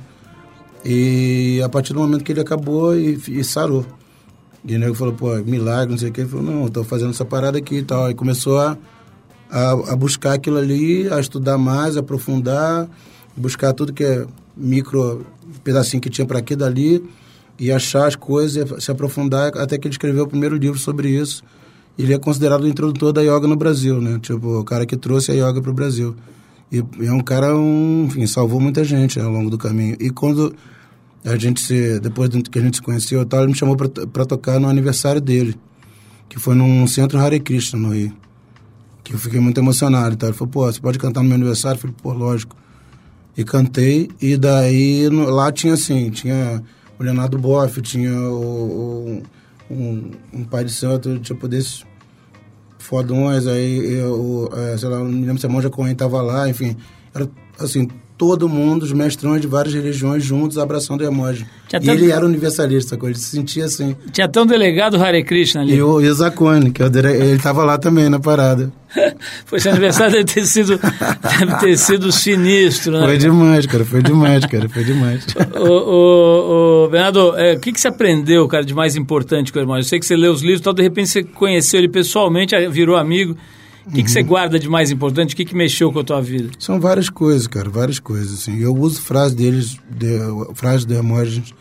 [0.85, 3.85] E a partir do momento que ele acabou e, e sarou.
[4.65, 6.21] E o nego falou, pô, milagre, não sei o que.
[6.21, 8.09] Ele falou, não, estou fazendo essa parada aqui e tal.
[8.09, 8.79] E começou a
[9.51, 12.89] a, a, buscar aquilo ali, a estudar mais, aprofundar,
[13.37, 15.27] buscar tudo que é micro
[15.63, 17.05] pedacinho que tinha para aqui dali
[17.59, 21.43] e achar as coisas, se aprofundar, até que ele escreveu o primeiro livro sobre isso.
[21.99, 24.19] Ele é considerado o introdutor da yoga no Brasil, né?
[24.21, 26.15] Tipo, o cara que trouxe a yoga para o Brasil.
[26.71, 29.97] E, e, é um cara, um, enfim, salvou muita gente ao longo do caminho.
[29.99, 30.55] E quando
[31.25, 34.61] a gente se, depois que a gente se conheceu, tal, ele me chamou para tocar
[34.61, 35.55] no aniversário dele,
[36.29, 38.13] que foi num centro Hare Krishna no Rio.
[39.07, 40.31] Que eu fiquei muito emocionado tal.
[40.31, 41.77] Ele falou, pô, você pode cantar no meu aniversário?
[41.77, 42.57] Eu falei, pô, lógico.
[43.37, 46.61] E cantei, e daí no, lá tinha assim, tinha
[46.99, 49.23] o Leonardo Boff, tinha o, o
[49.71, 51.85] um, um pai de santo, tipo, desses
[52.79, 54.99] fodões, aí eu, é, sei lá,
[55.39, 56.77] se a Monja Cohen tava lá, enfim,
[57.15, 57.29] era
[57.61, 61.47] assim, todo mundo, os mestrões de várias religiões juntos abraçando o emoji.
[61.69, 63.95] Tinha e ele era universalista, ele se sentia assim.
[64.13, 65.75] Tinha até um delegado Hare Krishna ali.
[65.75, 68.73] E o Isakone, que é ele estava lá também na parada.
[69.45, 70.81] foi esse aniversário deve ter sido
[71.39, 73.07] deve ter sido sinistro, né?
[73.07, 75.27] Foi demais, cara, foi demais, cara, foi demais.
[75.55, 79.59] o, o, o Bernardo, é, o que, que você aprendeu, cara, de mais importante com
[79.59, 79.77] o irmão?
[79.77, 82.97] Eu sei que você leu os livros, tal, de repente você conheceu ele pessoalmente, virou
[82.97, 83.37] amigo.
[83.87, 84.05] O que, uhum.
[84.05, 85.35] que você guarda de mais importante?
[85.35, 86.51] O que, que mexeu com a tua vida?
[86.59, 88.41] São várias coisas, cara, várias coisas.
[88.41, 88.59] Assim.
[88.59, 90.19] Eu uso frases deles, de,
[90.55, 91.55] frases de Hermógenes,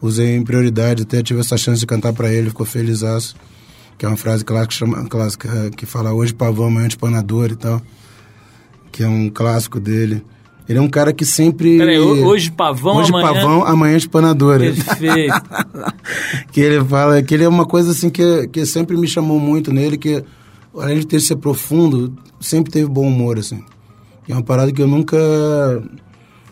[0.00, 3.02] usei em prioridade, até tive essa chance de cantar para ele, ficou feliz
[3.98, 7.80] que é uma frase clássica, clássica que fala hoje pavão, amanhã espanador e tal,
[8.90, 10.22] que é um clássico dele.
[10.68, 11.78] Ele é um cara que sempre.
[11.78, 13.32] Peraí, hoje pavão, hoje amanhã.
[13.32, 14.58] pavão, amanhã espanador.
[14.58, 15.42] Perfeito.
[16.50, 19.72] que ele fala, que ele é uma coisa assim que, que sempre me chamou muito
[19.72, 20.24] nele, que
[20.78, 23.62] além de ter ser profundo, sempre teve bom humor, assim.
[24.28, 25.16] E é uma parada que eu nunca.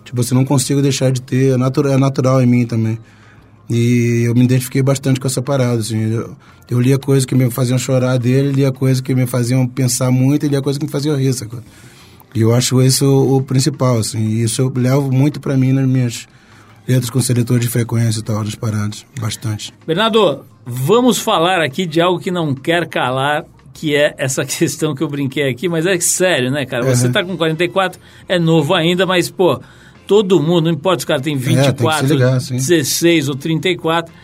[0.04, 1.54] Tipo assim, não consigo deixar de ter.
[1.54, 2.98] É natural, é natural em mim também.
[3.68, 6.12] E eu me identifiquei bastante com essa parada, assim.
[6.12, 6.36] Eu,
[6.70, 10.46] eu lia coisas que me faziam chorar dele, lia coisas que me faziam pensar muito
[10.46, 11.60] e lia coisas que me faziam rir, sacou?
[12.34, 14.18] E eu acho isso o, principal, assim.
[14.18, 16.26] E isso eu levo muito para mim nas minhas
[16.86, 19.06] letras com seletor de frequência e tal, das paradas.
[19.20, 19.72] Bastante.
[19.86, 25.02] Bernardo, vamos falar aqui de algo que não quer calar que é essa questão que
[25.02, 26.84] eu brinquei aqui, mas é sério, né, cara?
[26.84, 29.60] Você está com 44, é novo ainda, mas, pô,
[30.06, 34.14] todo mundo, não importa se o cara tem 24, é, tem ligar, 16 ou 34,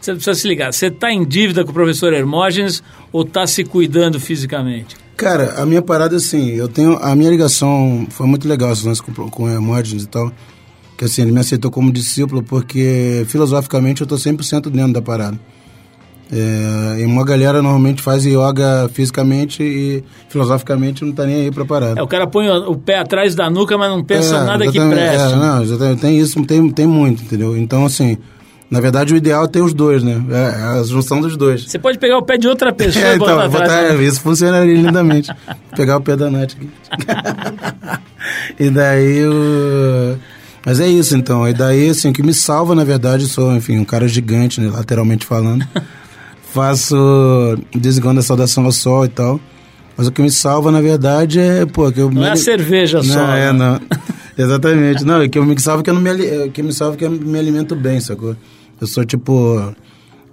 [0.00, 0.72] você precisa se ligar.
[0.72, 4.96] Você está em dívida com o professor Hermógenes ou está se cuidando fisicamente?
[5.16, 6.96] Cara, a minha parada, assim, eu tenho...
[6.96, 10.32] A minha ligação foi muito legal, esse lance com, com o Hermógenes e tal,
[10.96, 15.38] que, assim, ele me aceitou como discípulo porque, filosoficamente, eu estou 100% dentro da parada.
[16.32, 21.64] É, e uma galera normalmente faz yoga fisicamente e filosoficamente não tá nem aí pra
[21.64, 21.98] parar.
[21.98, 24.78] É, o cara põe o, pé atrás da nuca, mas não pensa é, nada que
[24.78, 25.32] preste.
[25.32, 27.56] É, não, exatamente, tem isso, tem, tem muito, entendeu?
[27.56, 28.16] Então, assim,
[28.70, 30.22] na verdade, o ideal é ter os dois, né?
[30.30, 31.64] É, é a junção dos dois.
[31.64, 34.04] Você pode pegar o pé de outra pessoa é, e botar então, botar, né?
[34.04, 35.32] Isso funcionaria lindamente.
[35.74, 36.70] pegar o pé da Nath aqui.
[38.56, 40.16] e daí o...
[40.64, 41.48] Mas é isso, então.
[41.48, 44.70] E daí, assim, o que me salva, na verdade, sou, enfim, um cara gigante, né,
[44.70, 45.66] lateralmente falando
[46.52, 46.96] faço
[47.74, 49.40] desligando a saudação ao sol e tal.
[49.96, 52.10] Mas o que me salva, na verdade, é, pô, que eu...
[52.10, 52.28] Não me...
[52.28, 53.34] é a cerveja não, só.
[53.34, 53.58] É, né?
[53.58, 53.80] não.
[54.36, 55.04] Exatamente.
[55.04, 57.04] Não, é que eu me salva que eu não me, é, que me salva que
[57.04, 58.36] eu me alimento bem, sacou?
[58.80, 59.74] Eu sou, tipo...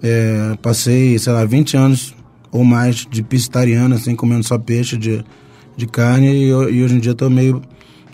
[0.02, 2.14] É, passei, sei lá, 20 anos
[2.50, 5.24] ou mais de piscitariano, assim, comendo só peixe de,
[5.76, 6.28] de carne.
[6.28, 7.60] E, e hoje em dia tô meio...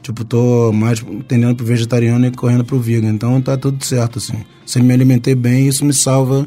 [0.02, 3.10] Tipo, tô mais tendendo pro vegetariano e correndo pro vegan.
[3.10, 4.44] Então tá tudo certo, assim.
[4.66, 6.46] Se me alimentei bem, isso me salva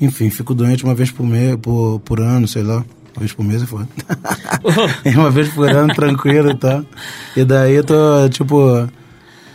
[0.00, 2.84] enfim, fico doente uma vez por, mês, por, por ano, sei lá.
[3.14, 3.88] Uma vez por mês é foda.
[5.16, 6.84] uma vez por ano, tranquilo e tal.
[7.36, 8.88] E daí eu tô, tipo,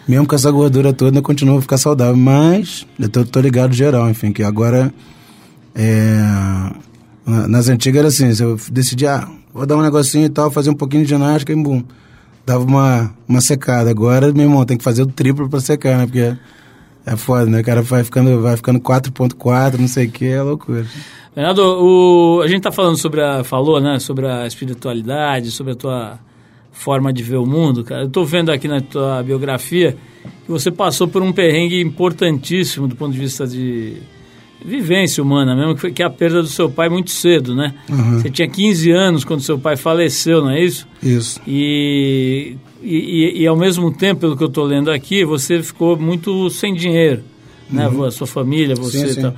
[0.08, 2.16] mesmo com essa gordura toda, eu continuo a ficar saudável.
[2.16, 4.94] Mas eu tô, tô ligado geral, enfim, que agora.
[5.74, 6.22] É,
[7.26, 10.70] nas antigas era assim, se eu decidir, ah, vou dar um negocinho e tal, fazer
[10.70, 11.84] um pouquinho de ginástica e bum.
[12.46, 13.90] Dava uma, uma secada.
[13.90, 16.06] Agora, meu irmão, tem que fazer o triplo pra secar, né?
[16.06, 16.38] Porque
[17.06, 17.62] é foda, né?
[17.62, 20.86] O cara vai ficando, vai ficando 4.4, não sei o que, é loucura.
[21.34, 23.44] Fernando, o, a gente tá falando sobre a.
[23.44, 24.00] Falou, né?
[24.00, 26.20] Sobre a espiritualidade, sobre a tua
[26.72, 28.04] forma de ver o mundo, cara.
[28.04, 29.96] Eu tô vendo aqui na tua biografia
[30.46, 33.98] que você passou por um perrengue importantíssimo do ponto de vista de
[34.64, 37.76] vivência humana mesmo, que, foi, que é a perda do seu pai muito cedo, né?
[37.90, 38.20] Uhum.
[38.20, 40.88] Você tinha 15 anos quando seu pai faleceu, não é isso?
[41.04, 41.40] Isso.
[41.48, 45.98] E e, e, e, ao mesmo tempo, pelo que eu estou lendo aqui, você ficou
[45.98, 47.24] muito sem dinheiro,
[47.70, 47.88] né?
[47.88, 48.04] uhum.
[48.04, 49.34] A sua família, você sim, sim.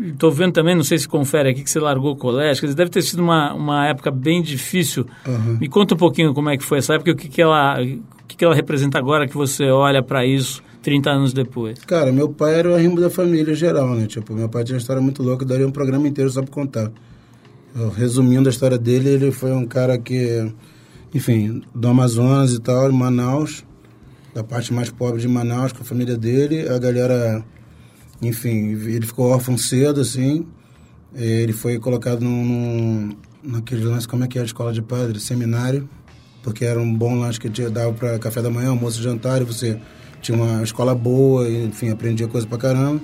[0.00, 2.60] Estou é, vendo também, não sei se confere aqui, que você largou o colégio.
[2.60, 5.06] Quer dizer, deve ter sido uma, uma época bem difícil.
[5.26, 5.58] Uhum.
[5.60, 7.80] Me conta um pouquinho como é que foi essa época e o que, que, ela,
[7.80, 11.78] o que, que ela representa agora que você olha para isso 30 anos depois.
[11.84, 14.06] Cara, meu pai era o arrimo da família geral, né?
[14.06, 16.92] Tipo, meu pai tinha uma história muito louca, daria um programa inteiro só para contar.
[17.74, 20.52] Eu, resumindo a história dele, ele foi um cara que
[21.14, 23.64] enfim, do Amazonas e tal, Manaus,
[24.34, 26.68] da parte mais pobre de Manaus, com a família dele.
[26.68, 27.44] A galera
[28.22, 30.46] enfim, ele ficou órfão cedo, assim.
[31.14, 35.20] Ele foi colocado num, num, naquele lance, como é que é a escola de padre?
[35.20, 35.88] Seminário,
[36.42, 39.78] porque era um bom lanche que dava para café da manhã, almoço jantar, e você
[40.20, 43.00] tinha uma escola boa, e, enfim, aprendia coisa pra caramba.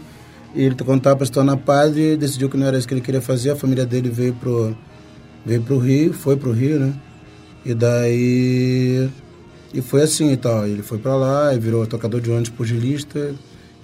[0.55, 3.01] E ele, quando estava para se tornar padre, decidiu que não era isso que ele
[3.01, 4.77] queria fazer, a família dele veio pro,
[5.47, 6.95] veio pro Rio, foi pro Rio, né?
[7.65, 9.09] E daí...
[9.73, 13.33] E foi assim e tal, ele foi para lá, e virou tocador de ônibus pugilista,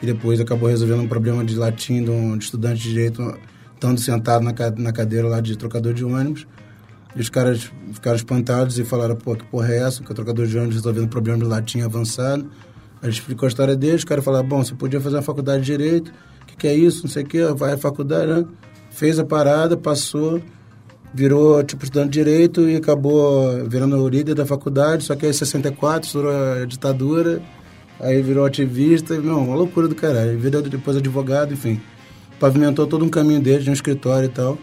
[0.03, 3.39] e depois acabou resolvendo um problema de latim de um estudante de direito,
[3.75, 6.47] estando sentado na, na cadeira lá de trocador de ônibus.
[7.15, 10.03] E os caras ficaram espantados e falaram, pô, que porra é essa?
[10.03, 12.51] Que o trocador de ônibus resolvendo um problema de latim avançado.
[13.01, 15.65] A gente explicou a história dele, os caras falaram, bom, você podia fazer uma faculdade
[15.65, 16.13] de Direito,
[16.43, 18.45] o que, que é isso, não sei o quê, vai à faculdade, né?
[18.91, 20.43] Fez a parada, passou,
[21.15, 25.31] virou, tipo, estudante de Direito e acabou virando o líder da faculdade, só que aí
[25.31, 27.43] em 64 estourou a ditadura,
[27.99, 30.31] Aí virou ativista, não, uma loucura do caralho.
[30.31, 31.81] Ele virou depois advogado, enfim.
[32.39, 34.59] Pavimentou todo um caminho dele, de um escritório e tal.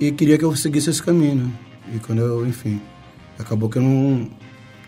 [0.00, 1.50] E queria que eu seguisse esse caminho, né?
[1.94, 2.80] E quando eu, enfim,
[3.38, 4.30] acabou que eu não.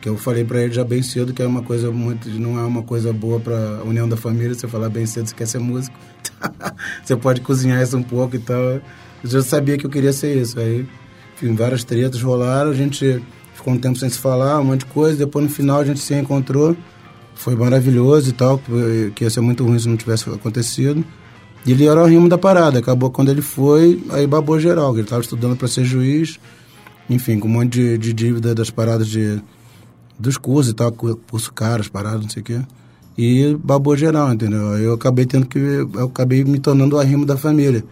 [0.01, 2.31] Que eu falei para ele já bem cedo que é uma coisa muito.
[2.31, 5.47] Não é uma coisa boa pra união da família, você falar bem cedo você quer
[5.47, 5.99] ser músico.
[7.05, 8.81] você pode cozinhar isso um pouco e tal.
[9.23, 10.59] Eu já sabia que eu queria ser isso.
[10.59, 10.87] Aí,
[11.35, 13.23] enfim, várias tretas rolaram, a gente
[13.55, 15.19] ficou um tempo sem se falar, um monte de coisa.
[15.19, 16.77] Depois no final a gente se encontrou
[17.41, 18.61] foi maravilhoso e tal,
[19.15, 21.03] que ia ser muito ruim se não tivesse acontecido.
[21.65, 22.79] E ele era o rimo da parada.
[22.79, 24.93] Acabou quando ele foi, aí babou geral.
[24.93, 26.39] Ele estava estudando para ser juiz,
[27.09, 29.41] enfim, com um monte de, de, dívida das paradas de
[30.19, 32.61] dos cursos e tal, curso caro, as paradas, não sei o quê.
[33.17, 34.77] E babou geral, entendeu?
[34.77, 35.59] Eu acabei tendo que.
[35.59, 37.83] Eu acabei me tornando o arrimo da família.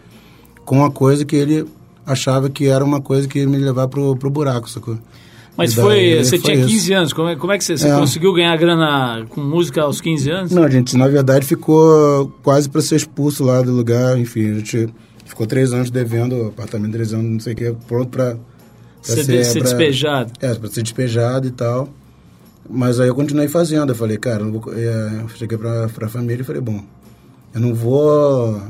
[0.69, 1.65] Com uma coisa que ele
[2.05, 4.99] achava que era uma coisa que ia me levar pro, pro buraco, sacou?
[5.57, 6.93] Mas foi, você foi tinha 15 isso.
[6.93, 7.95] anos, como é, como é que você, você é.
[7.95, 10.51] conseguiu ganhar grana com música aos 15 anos?
[10.51, 14.53] Não, a gente, na verdade, ficou quase para ser expulso lá do lugar, enfim, a
[14.59, 14.93] gente
[15.25, 18.37] ficou três anos devendo apartamento, três anos, não sei o que, pronto para
[19.01, 20.33] ser, ser, ser pra, despejado.
[20.39, 21.89] É, para ser despejado e tal.
[22.69, 26.09] Mas aí eu continuei fazendo, eu falei, cara, eu, vou, é, eu cheguei para a
[26.09, 26.79] família e falei, bom,
[27.55, 28.61] eu não vou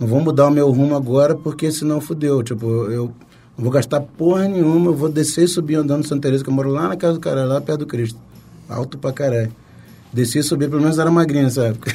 [0.00, 3.12] não vou mudar o meu rumo agora porque senão fudeu, tipo, eu
[3.56, 6.48] não vou gastar porra nenhuma, eu vou descer e subir andando no Santa Teresa, que
[6.48, 8.18] eu moro lá na casa do cara, lá perto do Cristo.
[8.66, 9.52] Alto pra caralho.
[10.10, 11.92] Desci e subi, pelo menos era magrinha nessa época.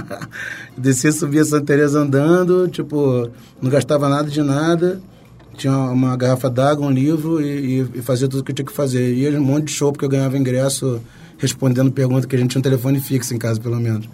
[0.76, 5.00] Desci e subia Santa Teresa andando, tipo, não gastava nada de nada.
[5.56, 8.72] Tinha uma garrafa d'água, um livro e, e, fazia tudo o que eu tinha que
[8.72, 9.14] fazer.
[9.14, 11.00] Ia um monte de show, porque eu ganhava ingresso
[11.38, 14.08] respondendo perguntas que a gente tinha um telefone fixo em casa, pelo menos.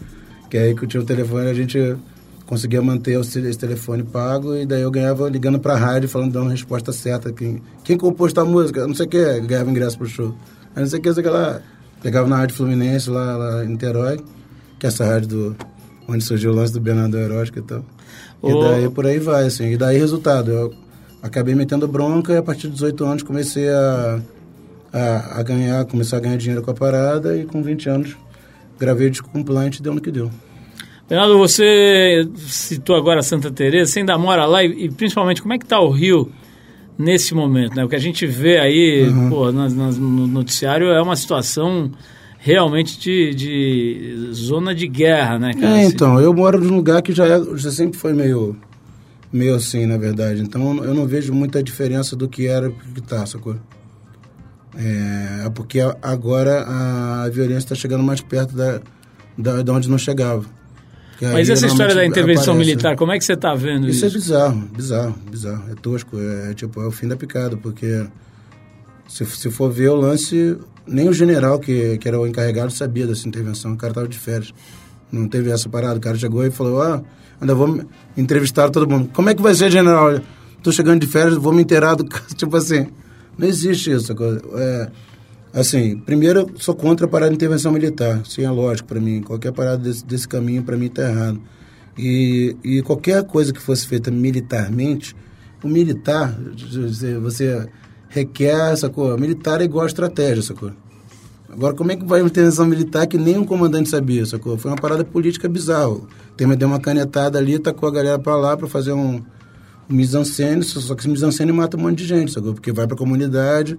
[0.49, 1.97] Que aí que eu tinha um telefone, a gente
[2.47, 6.49] conseguia manter esse telefone pago e daí eu ganhava ligando para a rádio falando dando
[6.49, 8.87] a resposta certa quem quem compôs a música?
[8.87, 10.35] Não sei o que ganhava ingresso pro show.
[10.75, 11.61] Aí não sei o que sei que lá.
[12.03, 14.19] Pegava na rádio Fluminense lá, lá em Niterói
[14.79, 15.57] que é essa rádio do
[16.09, 17.85] onde surgiu o lance do Bernardo Erótico e tal.
[18.45, 19.73] E daí por aí vai assim.
[19.73, 20.75] E daí resultado eu
[21.23, 24.21] acabei metendo bronca e a partir dos 18 anos comecei a,
[24.93, 28.17] a, a ganhar começar a ganhar dinheiro com a parada e com 20 anos
[28.79, 30.31] gravei disco com plant e deu no que deu
[31.09, 35.59] Bernardo, você citou agora Santa Teresa, você ainda mora lá e, e principalmente como é
[35.59, 36.31] que está o Rio
[36.99, 37.85] nesse momento, né?
[37.85, 39.29] O que a gente vê aí, uhum.
[39.29, 41.93] pô, no, no noticiário é uma situação
[42.39, 45.81] realmente de, de zona de guerra, né, cara?
[45.81, 48.57] É, então, eu moro num lugar que já, é, já sempre foi meio,
[49.33, 50.41] meio assim, na verdade.
[50.43, 53.57] Então, eu não vejo muita diferença do que era que tá, sacou?
[54.77, 58.81] É, é porque agora a violência está chegando mais perto da,
[59.37, 60.45] da, de onde não chegava.
[61.21, 62.71] Mas essa história da intervenção aparece.
[62.71, 64.05] militar, como é que você está vendo isso?
[64.05, 65.73] Isso é bizarro, bizarro, bizarro.
[65.73, 68.07] É tosco, é, é, tipo, é o fim da picada, porque
[69.09, 73.07] se, se for ver o lance, nem o general que, que era o encarregado sabia
[73.07, 74.53] dessa intervenção, o cara estava de férias.
[75.11, 77.03] Não teve essa parada, o cara chegou e falou, ah,
[77.41, 77.85] ainda vou
[78.17, 79.09] entrevistar todo mundo.
[79.13, 80.21] Como é que vai ser, general?
[80.59, 82.35] Estou chegando de férias, vou me inteirar do caso.
[82.35, 82.89] Tipo assim,
[83.39, 84.13] não existe isso.
[84.57, 84.91] É,
[85.57, 88.21] Assim, primeiro, sou contra a parada de intervenção militar.
[88.27, 89.23] Sim, é lógico para mim.
[89.23, 91.41] Qualquer parada desse, desse caminho, para mim, está errado.
[91.97, 95.17] E, e qualquer coisa que fosse feita militarmente,
[95.65, 96.39] o militar,
[97.23, 97.67] você
[98.11, 99.17] requer, essa coisa.
[99.17, 100.73] Militar é igual a estratégia, sacou?
[101.49, 104.59] Agora, como é que vai uma intervenção militar que nem um comandante sabia, sacou?
[104.59, 105.97] Foi uma parada política bizarra.
[106.37, 109.23] Tem deu uma canetada ali, tacou a galera para lá para fazer um,
[109.89, 112.53] um mise-en-scène, só que esse mise-en-scène mata um monte de gente, sacou?
[112.53, 113.79] Porque vai para a comunidade,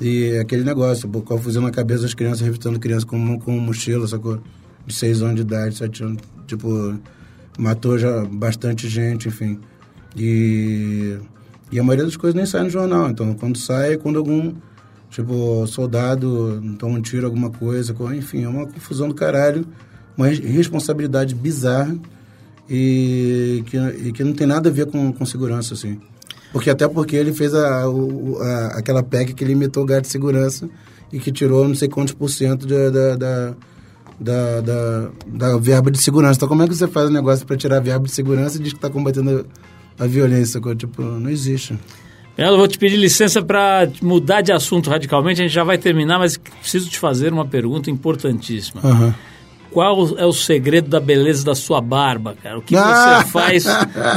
[0.00, 4.40] e aquele negócio, confusão na cabeça das crianças, revistando crianças com, com mochila, sacou?
[4.86, 6.22] De seis anos de idade, sete anos.
[6.46, 6.98] Tipo,
[7.58, 9.58] matou já bastante gente, enfim.
[10.16, 11.18] E,
[11.70, 13.10] e a maioria das coisas nem sai no jornal.
[13.10, 14.52] Então, quando sai, é quando algum,
[15.10, 19.66] tipo, soldado toma um tiro, alguma coisa, enfim, é uma confusão do caralho.
[20.16, 21.96] Uma responsabilidade bizarra
[22.68, 26.00] e que, e que não tem nada a ver com, com segurança, assim.
[26.54, 30.70] Porque até porque ele fez a, a, aquela PEC que limitou o gasto de segurança
[31.12, 33.54] e que tirou não sei quantos por cento da, da, da,
[34.20, 36.38] da, da, da verba de segurança.
[36.38, 38.60] Então como é que você faz um negócio para tirar a verba de segurança e
[38.62, 39.44] diz que está combatendo
[39.98, 40.60] a, a violência?
[40.76, 41.76] Tipo, não existe.
[42.38, 46.20] Eu vou te pedir licença para mudar de assunto radicalmente, a gente já vai terminar,
[46.20, 48.80] mas preciso te fazer uma pergunta importantíssima.
[48.84, 49.12] Uhum.
[49.74, 52.58] Qual é o segredo da beleza da sua barba, cara?
[52.58, 53.64] O que você faz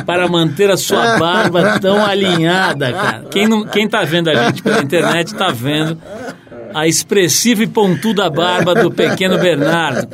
[0.05, 3.25] para manter a sua barba tão alinhada, cara?
[3.31, 5.97] Quem, não, quem tá vendo a gente pela internet está vendo
[6.75, 10.07] a expressiva e pontuda barba do pequeno Bernardo.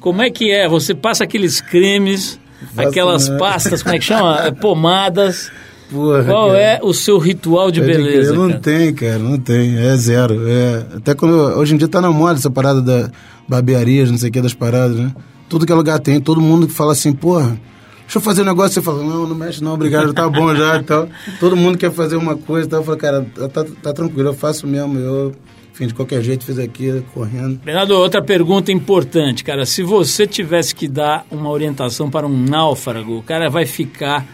[0.00, 0.66] Como é que é?
[0.66, 2.40] Você passa aqueles cremes,
[2.74, 4.50] aquelas pastas, como é que chama?
[4.60, 5.52] Pomadas
[5.90, 6.60] Porra, Qual cara.
[6.60, 8.34] é o seu ritual de beleza?
[8.34, 8.60] Não cara?
[8.60, 9.76] tem, cara, não tem.
[9.76, 10.48] É zero.
[10.48, 11.34] É, até quando.
[11.58, 13.10] Hoje em dia tá na moda essa parada da
[13.48, 15.14] barbearias, não sei o que, das paradas, né?
[15.48, 16.20] Tudo que é lugar tem.
[16.20, 17.58] Todo mundo que fala assim, porra,
[18.02, 18.74] deixa eu fazer um negócio.
[18.74, 21.08] Você fala, não, não mexe não, obrigado, tá bom já e tal.
[21.38, 22.80] Todo mundo quer fazer uma coisa e tal.
[22.80, 24.98] Eu falo, cara, tá, tá tranquilo, eu faço mesmo.
[24.98, 25.34] Eu
[25.74, 27.58] enfim, de qualquer jeito fiz aqui, correndo.
[27.64, 29.66] Bernardo, outra pergunta importante, cara.
[29.66, 34.24] Se você tivesse que dar uma orientação para um náufrago, o cara vai ficar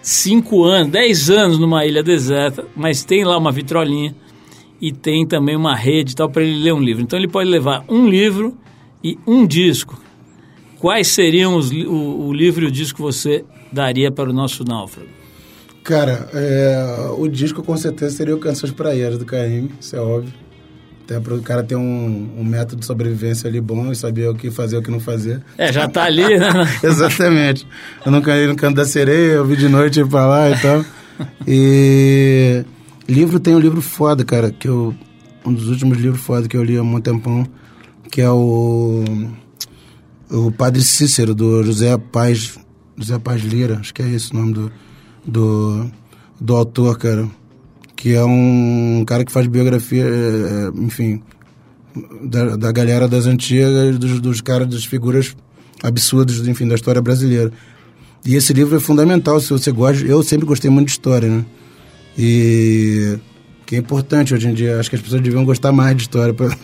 [0.00, 4.14] cinco anos, dez anos numa ilha deserta, mas tem lá uma vitrolinha
[4.84, 7.02] e tem também uma rede e tal para ele ler um livro.
[7.02, 8.54] Então ele pode levar um livro
[9.02, 9.98] e um disco.
[10.78, 14.62] Quais seriam os, o, o livro e o disco que você daria para o nosso
[14.62, 15.08] náufrago?
[15.82, 20.34] Cara, é, o disco com certeza seria o Canções Praieiras do Caim, isso é óbvio.
[21.02, 24.34] Até para o cara ter um, um, método de sobrevivência ali bom e saber o
[24.34, 25.40] que fazer e o que não fazer.
[25.56, 26.48] É, já tá ali, né?
[26.84, 27.66] Exatamente.
[28.04, 30.60] Eu não caí no canto da sereia, eu vi de noite ir pra lá e
[30.60, 30.84] tal.
[31.46, 32.64] E
[33.08, 34.94] livro tem um livro foda, cara, que eu.
[35.44, 37.46] Um dos últimos livros foda que eu li há muito tempão,
[38.10, 39.04] que é o.
[40.30, 42.58] O Padre Cícero, do José Paz.
[42.96, 44.72] José Paz Lira, acho que é esse o nome do,
[45.26, 45.90] do,
[46.40, 47.28] do autor, cara
[48.04, 51.22] que é um cara que faz biografia, é, é, enfim,
[52.22, 55.34] da, da galera das antigas, dos, dos caras, das figuras
[55.82, 57.50] absurdas, enfim, da história brasileira.
[58.22, 60.04] E esse livro é fundamental se você gosta.
[60.04, 61.46] Eu sempre gostei muito de história, né?
[62.16, 63.18] E
[63.66, 64.78] que é importante hoje em dia.
[64.78, 66.48] Acho que as pessoas deviam gostar mais de história para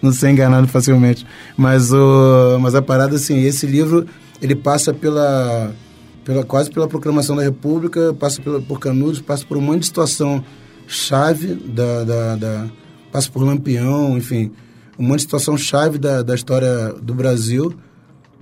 [0.00, 1.26] não ser enganado facilmente.
[1.56, 4.06] Mas o, mas a parada assim, esse livro
[4.40, 5.74] ele passa pela,
[6.24, 9.86] pela quase pela proclamação da República, passa pela, por Canudos, passa por um monte de
[9.86, 10.44] situação
[10.86, 12.66] chave da, da, da
[13.10, 14.52] passa por Lampião, enfim,
[14.98, 17.74] uma situação chave da, da história do Brasil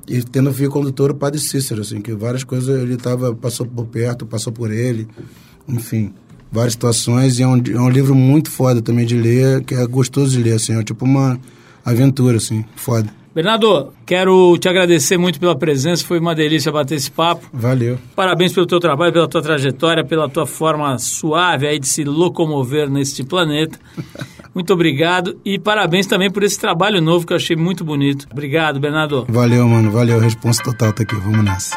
[0.06, 3.86] e tendo fio condutor o Padre Cícero, assim, que várias coisas ele tava, passou por
[3.86, 5.08] perto, passou por ele,
[5.66, 6.12] enfim,
[6.54, 9.86] várias situações e é um, é um livro muito foda também de ler, que é
[9.86, 11.38] gostoso de ler, assim, é tipo uma
[11.84, 13.08] aventura, assim, foda.
[13.34, 17.48] Bernardo, quero te agradecer muito pela presença, foi uma delícia bater esse papo.
[17.52, 17.98] Valeu.
[18.14, 22.88] Parabéns pelo teu trabalho, pela tua trajetória, pela tua forma suave aí de se locomover
[22.88, 23.76] neste planeta.
[24.54, 28.28] Muito obrigado e parabéns também por esse trabalho novo que eu achei muito bonito.
[28.30, 29.26] Obrigado, Bernardo.
[29.28, 30.20] Valeu, mano, valeu.
[30.20, 31.76] Responsa total tá aqui, vamos nessa.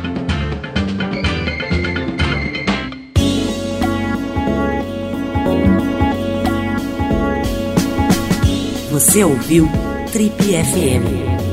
[9.01, 9.67] Você ouviu
[10.11, 11.50] Trip FM.